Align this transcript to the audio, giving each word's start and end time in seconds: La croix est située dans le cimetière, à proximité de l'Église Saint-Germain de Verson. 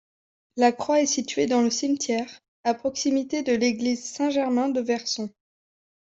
La 0.57 0.71
croix 0.71 0.99
est 0.99 1.05
située 1.05 1.45
dans 1.45 1.61
le 1.61 1.69
cimetière, 1.69 2.41
à 2.63 2.73
proximité 2.73 3.43
de 3.43 3.53
l'Église 3.53 4.03
Saint-Germain 4.03 4.67
de 4.69 4.81
Verson. 4.81 5.29